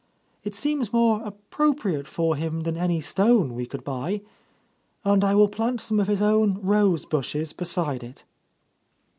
[0.43, 4.21] It seems more appropriate for him than any stone we could buy.
[5.03, 8.23] And I will plant some of his own rose bushes beside it."